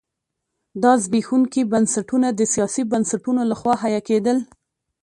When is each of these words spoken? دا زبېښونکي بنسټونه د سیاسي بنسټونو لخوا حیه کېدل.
دا 0.83 0.91
زبېښونکي 1.03 1.61
بنسټونه 1.71 2.27
د 2.33 2.41
سیاسي 2.53 2.83
بنسټونو 2.91 3.41
لخوا 3.51 3.73
حیه 3.81 4.01
کېدل. 4.09 4.37